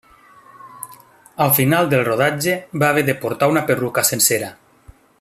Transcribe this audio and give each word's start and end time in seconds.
Al 1.45 1.53
final 1.59 1.91
del 1.91 2.03
rodatge 2.07 2.57
va 2.85 2.89
haver 2.95 3.07
de 3.11 3.17
portar 3.27 3.51
una 3.55 3.65
perruca 3.71 4.09
sencera. 4.13 4.53